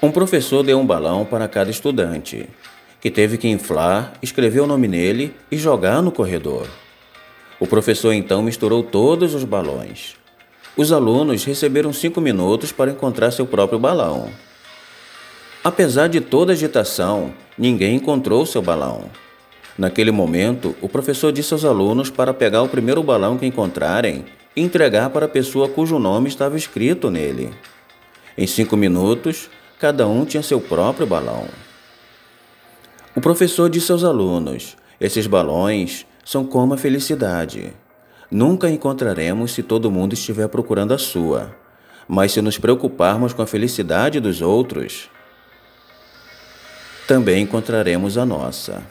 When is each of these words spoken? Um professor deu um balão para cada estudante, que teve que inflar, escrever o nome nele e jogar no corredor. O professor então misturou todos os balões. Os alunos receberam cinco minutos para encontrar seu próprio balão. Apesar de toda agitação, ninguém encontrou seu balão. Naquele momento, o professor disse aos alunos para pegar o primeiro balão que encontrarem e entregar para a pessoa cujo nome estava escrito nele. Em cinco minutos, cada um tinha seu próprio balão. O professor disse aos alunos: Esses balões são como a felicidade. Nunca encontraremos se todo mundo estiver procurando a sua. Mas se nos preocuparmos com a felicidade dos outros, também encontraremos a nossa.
Um 0.00 0.12
professor 0.12 0.62
deu 0.62 0.78
um 0.78 0.86
balão 0.86 1.24
para 1.24 1.48
cada 1.48 1.72
estudante, 1.72 2.48
que 3.00 3.10
teve 3.10 3.36
que 3.36 3.48
inflar, 3.48 4.12
escrever 4.22 4.60
o 4.60 4.66
nome 4.66 4.86
nele 4.86 5.34
e 5.50 5.56
jogar 5.56 6.00
no 6.00 6.12
corredor. 6.12 6.68
O 7.58 7.66
professor 7.66 8.12
então 8.12 8.40
misturou 8.40 8.84
todos 8.84 9.34
os 9.34 9.42
balões. 9.42 10.14
Os 10.76 10.92
alunos 10.92 11.44
receberam 11.44 11.92
cinco 11.92 12.20
minutos 12.20 12.70
para 12.70 12.92
encontrar 12.92 13.32
seu 13.32 13.44
próprio 13.44 13.80
balão. 13.80 14.30
Apesar 15.64 16.06
de 16.06 16.20
toda 16.20 16.52
agitação, 16.52 17.34
ninguém 17.58 17.96
encontrou 17.96 18.46
seu 18.46 18.62
balão. 18.62 19.10
Naquele 19.76 20.12
momento, 20.12 20.76
o 20.80 20.88
professor 20.88 21.32
disse 21.32 21.52
aos 21.52 21.64
alunos 21.64 22.08
para 22.08 22.32
pegar 22.32 22.62
o 22.62 22.68
primeiro 22.68 23.02
balão 23.02 23.36
que 23.36 23.46
encontrarem 23.46 24.24
e 24.54 24.62
entregar 24.62 25.10
para 25.10 25.26
a 25.26 25.28
pessoa 25.28 25.68
cujo 25.68 25.98
nome 25.98 26.28
estava 26.28 26.56
escrito 26.56 27.10
nele. 27.10 27.50
Em 28.36 28.46
cinco 28.46 28.76
minutos, 28.76 29.50
cada 29.78 30.06
um 30.06 30.24
tinha 30.24 30.42
seu 30.42 30.60
próprio 30.60 31.06
balão. 31.06 31.46
O 33.14 33.20
professor 33.20 33.70
disse 33.70 33.92
aos 33.92 34.04
alunos: 34.04 34.76
Esses 35.00 35.26
balões 35.26 36.06
são 36.24 36.44
como 36.44 36.74
a 36.74 36.78
felicidade. 36.78 37.72
Nunca 38.30 38.68
encontraremos 38.68 39.52
se 39.52 39.62
todo 39.62 39.90
mundo 39.90 40.12
estiver 40.12 40.48
procurando 40.48 40.92
a 40.92 40.98
sua. 40.98 41.56
Mas 42.06 42.32
se 42.32 42.40
nos 42.40 42.58
preocuparmos 42.58 43.32
com 43.32 43.42
a 43.42 43.46
felicidade 43.46 44.18
dos 44.18 44.40
outros, 44.40 45.10
também 47.06 47.42
encontraremos 47.42 48.16
a 48.18 48.24
nossa. 48.24 48.82